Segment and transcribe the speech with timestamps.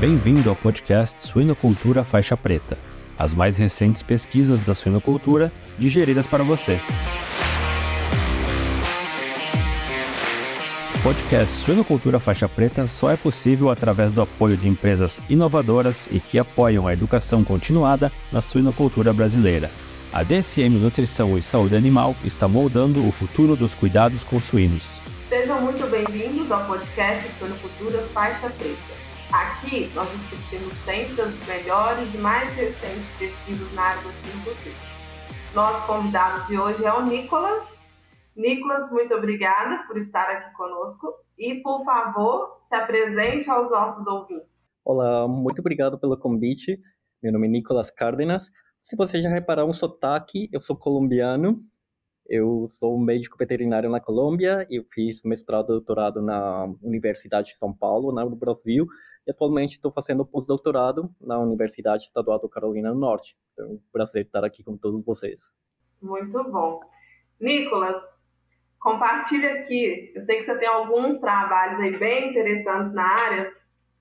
[0.00, 2.78] Bem-vindo ao podcast Suinocultura Faixa Preta,
[3.18, 6.80] as mais recentes pesquisas da suinocultura digeridas para você.
[10.94, 16.18] O podcast Suinocultura Faixa Preta só é possível através do apoio de empresas inovadoras e
[16.18, 19.70] que apoiam a educação continuada na suinocultura brasileira.
[20.14, 24.98] A DSM Nutrição e Saúde Animal está moldando o futuro dos cuidados com suínos.
[25.28, 29.09] Sejam muito bem-vindos ao podcast Suinocultura Faixa Preta.
[29.32, 34.72] Aqui nós discutimos sempre as melhores e mais recentes pesquisas na área da ciência.
[35.54, 37.62] Nosso convidado de hoje é o Nicolas.
[38.34, 44.48] Nicolas, muito obrigada por estar aqui conosco e, por favor, se apresente aos nossos ouvintes.
[44.84, 46.80] Olá, muito obrigado pelo convite.
[47.22, 48.50] Meu nome é Nicolas Cárdenas.
[48.82, 51.62] Se você já reparar um sotaque, eu sou colombiano.
[52.30, 54.64] Eu sou médico veterinário na Colômbia.
[54.70, 58.86] Eu fiz mestrado e doutorado na Universidade de São Paulo, no Brasil
[59.26, 63.36] e atualmente estou fazendo pós-doutorado na Universidade Estadual do Carolina do Norte.
[63.52, 65.42] Então, é um prazer estar aqui com todos vocês.
[66.00, 66.80] Muito bom.
[67.40, 68.00] Nicolas,
[68.78, 70.12] compartilha aqui.
[70.14, 73.52] Eu sei que você tem alguns trabalhos aí bem interessantes na área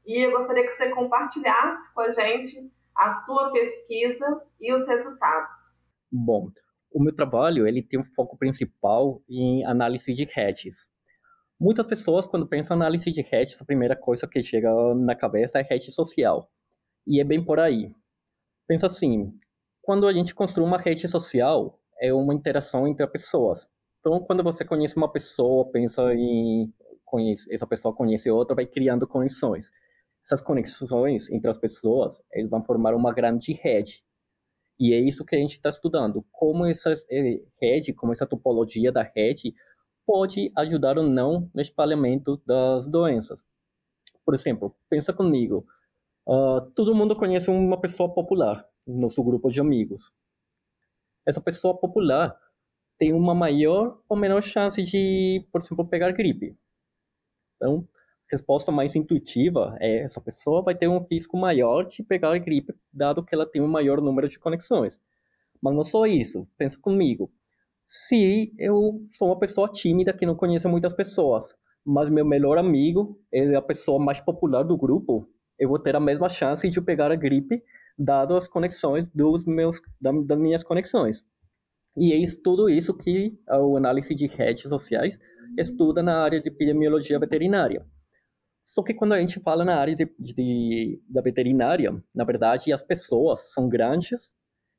[0.06, 5.56] e eu gostaria que você compartilhasse com a gente a sua pesquisa e os resultados.
[6.12, 6.52] Bom,
[6.92, 10.88] o meu trabalho ele tem um foco principal em análise de redes.
[11.60, 15.60] Muitas pessoas, quando pensam em análise de redes, a primeira coisa que chega na cabeça
[15.60, 16.50] é rede social.
[17.06, 17.94] E é bem por aí.
[18.68, 19.34] Pensa assim,
[19.82, 23.68] quando a gente construi uma rede social, é uma interação entre as pessoas.
[24.00, 29.08] Então, quando você conhece uma pessoa, pensa em conhece, essa pessoa conhece outra, vai criando
[29.08, 29.70] conexões.
[30.24, 34.04] Essas conexões entre as pessoas, eles vão formar uma grande rede.
[34.80, 38.92] E é isso que a gente está estudando, como essa eh, rede, como essa topologia
[38.92, 39.54] da rede
[40.06, 43.46] pode ajudar ou não no espalhamento das doenças.
[44.26, 45.68] Por exemplo, pensa comigo,
[46.28, 50.14] uh, todo mundo conhece uma pessoa popular no nosso grupo de amigos.
[51.26, 52.36] Essa pessoa popular
[52.98, 56.58] tem uma maior ou menor chance de, por exemplo, pegar gripe.
[57.56, 57.88] Então,
[58.32, 63.24] resposta mais intuitiva é essa pessoa vai ter um risco maior de pegar gripe, dado
[63.24, 65.00] que ela tem um maior número de conexões.
[65.62, 67.32] Mas não só isso, pensa comigo
[67.92, 73.20] se eu sou uma pessoa tímida que não conheço muitas pessoas, mas meu melhor amigo
[73.34, 77.12] é a pessoa mais popular do grupo, eu vou ter a mesma chance de pegar
[77.12, 77.64] a gripe,
[77.98, 81.26] dado as conexões dos meus, das minhas conexões.
[81.98, 85.20] E é isso, tudo isso que a análise de redes sociais
[85.58, 87.84] estuda na área de epidemiologia veterinária.
[88.72, 92.84] Só que quando a gente fala na área de, de, da veterinária, na verdade, as
[92.84, 94.32] pessoas são grandes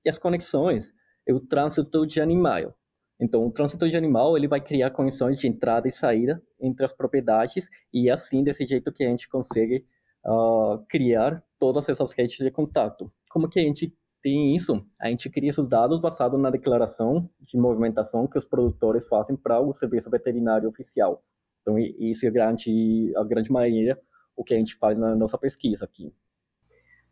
[0.05, 0.95] e as conexões
[1.27, 2.73] é o trânsito de animal.
[3.21, 6.93] Então, o trânsito de animal ele vai criar condições de entrada e saída entre as
[6.93, 9.85] propriedades e é assim desse jeito que a gente consegue
[10.25, 13.13] uh, criar todas essas redes de contato.
[13.29, 13.93] Como que a gente
[14.23, 14.87] tem isso?
[15.01, 19.61] A gente cria esses dados basados na declaração de movimentação que os produtores fazem para
[19.61, 21.25] o serviço veterinário oficial.
[21.63, 23.99] Então, isso é grande, a grande maioria
[24.41, 26.15] o que a gente faz na nossa pesquisa aqui.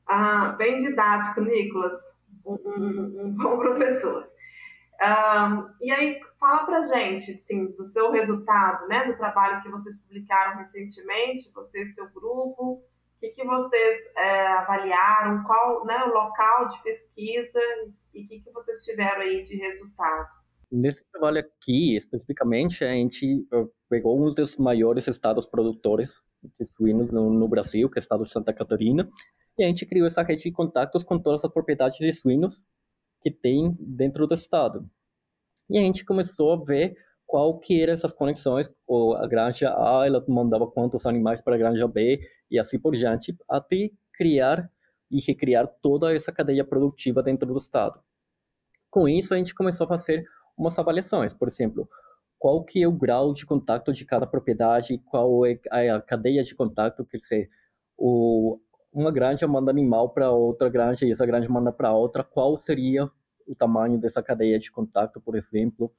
[0.07, 2.01] Ah, bem didático, Nicolas.
[2.47, 4.27] Um, um, um bom professor.
[5.01, 9.95] Um, e aí, fala pra gente, assim, do seu resultado, né, do trabalho que vocês
[10.01, 12.83] publicaram recentemente, você e seu grupo, o
[13.21, 17.61] que, que vocês é, avaliaram, qual né, o local de pesquisa
[18.15, 20.29] e o que, que vocês tiveram aí de resultado?
[20.73, 23.47] Nesse trabalho aqui, especificamente, a gente
[23.89, 26.21] pegou um dos maiores estados produtores
[26.59, 29.09] de suínos no, no Brasil, que é o estado de Santa Catarina,
[29.59, 32.61] e a gente criou essa rede de contatos com todas as propriedades de suínos
[33.21, 34.89] que tem dentro do estado.
[35.69, 40.07] E a gente começou a ver qual que eram essas conexões, ou a granja A,
[40.07, 42.21] ela mandava quantos animais para a granja B,
[42.51, 44.71] e assim por diante, até criar
[45.11, 48.01] e recriar toda essa cadeia produtiva dentro do estado.
[48.91, 50.25] Com isso, a gente começou a fazer
[50.57, 51.89] umas avaliações, por exemplo,
[52.39, 55.59] qual que é o grau de contato de cada propriedade, qual é
[55.91, 57.51] a cadeia de contato, quer dizer,
[57.97, 58.61] o,
[58.93, 63.11] uma granja manda animal para outra granja e essa granja manda para outra, qual seria
[63.47, 65.93] o tamanho dessa cadeia de contato, por exemplo?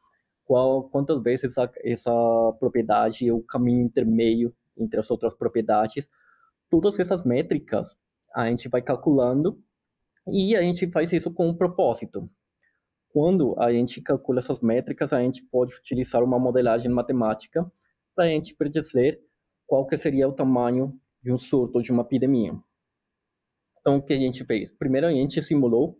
[0.45, 2.11] Qual, quantas vezes essa, essa
[2.59, 6.09] propriedade é o caminho intermeio entre as outras propriedades?
[6.69, 7.97] Todas essas métricas
[8.33, 9.61] a gente vai calculando
[10.27, 12.29] e a gente faz isso com um propósito.
[13.09, 17.69] Quando a gente calcula essas métricas, a gente pode utilizar uma modelagem matemática
[18.15, 19.19] para a gente predizer
[19.65, 22.53] qual que seria o tamanho de um surto, de uma epidemia.
[23.79, 24.71] Então, o que a gente fez?
[24.71, 25.97] Primeiro, a gente simulou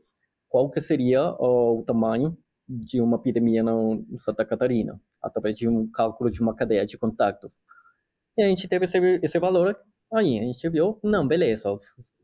[0.47, 6.29] qual que seria o tamanho de uma epidemia no Santa Catarina, através de um cálculo
[6.29, 7.51] de uma cadeia de contato.
[8.37, 9.75] E a gente teve esse, esse valor
[10.11, 11.69] Aí a gente viu, não, beleza,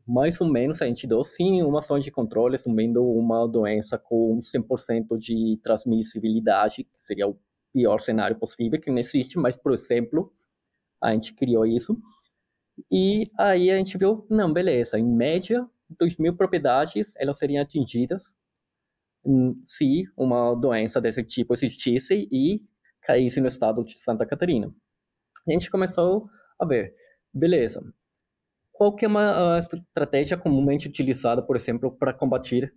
[0.06, 4.38] mais ou menos a gente deu sim uma ação de controle assumindo uma doença com
[4.40, 7.38] 100% de transmissibilidade, que seria o
[7.72, 10.32] pior cenário possível, que não existe, mas, por exemplo,
[11.02, 12.00] a gente criou isso.
[12.90, 15.68] E aí a gente viu, não, beleza, em média,
[15.98, 18.32] 2 mil propriedades, elas seriam atingidas
[19.24, 22.62] hum, se uma doença desse tipo existisse e
[23.02, 24.72] caísse no estado de Santa Catarina.
[25.46, 26.94] A gente começou a ver,
[27.32, 27.82] beleza,
[28.76, 32.72] qual que é uma estratégia comumente utilizada, por exemplo, para combater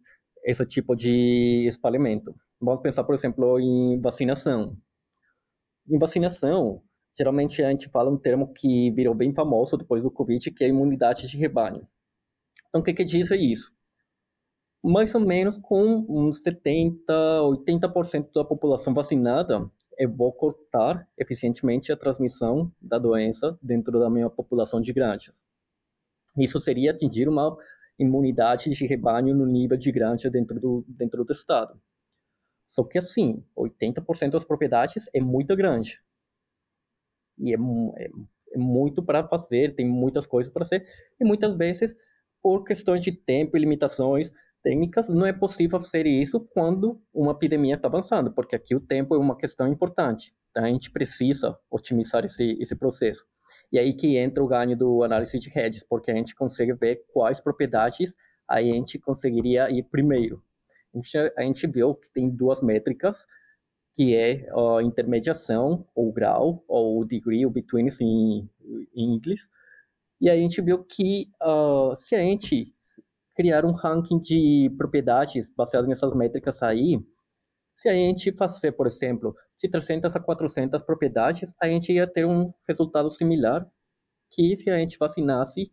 [0.46, 2.34] esse tipo de espalhamento?
[2.60, 4.78] Vamos pensar, por exemplo, em vacinação.
[5.90, 6.81] Em vacinação,
[7.18, 10.68] geralmente a gente fala um termo que virou bem famoso depois do Covid, que é
[10.68, 11.86] a imunidade de rebanho.
[12.69, 13.74] Então, o que, que diz isso?
[14.81, 16.95] Mais ou menos com uns 70%,
[17.68, 24.30] 80% da população vacinada, eu vou cortar eficientemente a transmissão da doença dentro da minha
[24.30, 25.49] população de granjas.
[26.38, 27.58] Isso seria atingir uma
[27.98, 31.80] imunidade de rebanho no nível de granja dentro do, dentro do estado.
[32.66, 36.00] Só que assim, 80% das propriedades é muito grande.
[37.38, 38.10] E é, é,
[38.54, 40.86] é muito para fazer, tem muitas coisas para fazer.
[41.20, 41.96] E muitas vezes,
[42.42, 44.31] por questões de tempo e limitações
[44.64, 49.16] técnicas, não é possível fazer isso quando uma epidemia está avançando, porque aqui o tempo
[49.16, 50.34] é uma questão importante.
[50.52, 53.26] Então, a gente precisa otimizar esse, esse processo.
[53.71, 57.04] E aí que entra o ganho do análise de redes, porque a gente consegue ver
[57.13, 58.16] quais propriedades
[58.48, 60.42] a gente conseguiria ir primeiro.
[60.94, 63.25] A gente, a gente viu que tem duas métricas
[64.00, 68.50] que é a intermediação, ou grau, ou degree, ou between em,
[68.95, 69.42] em inglês.
[70.21, 72.74] E a gente viu que uh, se a gente
[73.36, 76.98] criar um ranking de propriedades baseado nessas métricas aí,
[77.75, 82.25] se a gente fazer, por exemplo, de 300 a 400 propriedades, a gente ia ter
[82.25, 83.67] um resultado similar
[84.31, 85.71] que se a gente vacinasse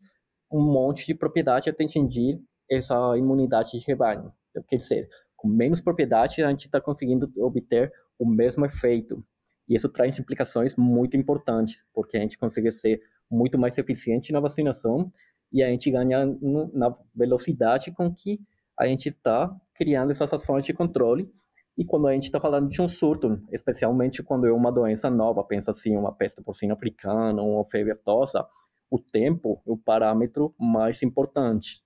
[0.51, 2.41] um monte de propriedade até atingir
[2.71, 4.33] essa imunidade de rebanho.
[4.51, 9.25] Então, quer dizer, com menos propriedade, a gente está conseguindo obter o mesmo efeito.
[9.69, 13.01] E isso traz implicações muito importantes, porque a gente consegue ser
[13.31, 15.13] muito mais eficiente na vacinação
[15.53, 16.27] e a gente ganha
[16.73, 18.41] na velocidade com que
[18.79, 21.31] a gente está criando essas ações de controle.
[21.77, 25.45] E quando a gente está falando de um surto, especialmente quando é uma doença nova,
[25.45, 28.47] pensa assim, uma peste porcina africana, uma febre aftosa,
[28.91, 31.83] o tempo é o parâmetro mais importante.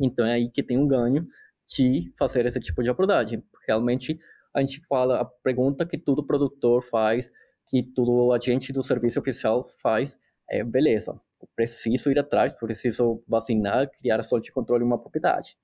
[0.00, 1.28] Então é aí que tem um ganho
[1.68, 3.44] de fazer esse tipo de abordagem.
[3.66, 4.18] Realmente
[4.52, 7.30] a gente fala, a pergunta que todo produtor faz,
[7.68, 10.18] que todo agente do serviço oficial faz,
[10.50, 15.56] é beleza, eu preciso ir atrás, preciso vacinar, criar ações de controle em uma propriedade.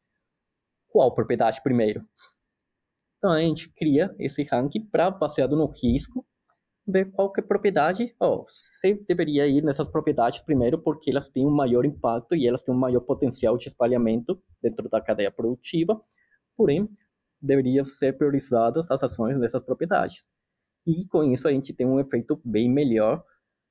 [0.88, 2.06] Qual propriedade primeiro?
[3.24, 6.26] Então a gente cria esse ranking para baseado no risco,
[6.86, 8.14] ver qual que é a propriedade.
[8.20, 12.62] Oh, você deveria ir nessas propriedades primeiro porque elas têm um maior impacto e elas
[12.62, 15.98] têm um maior potencial de espalhamento dentro da cadeia produtiva.
[16.54, 16.86] Porém,
[17.40, 20.18] deveriam ser priorizadas as ações dessas propriedades.
[20.86, 23.24] E com isso a gente tem um efeito bem melhor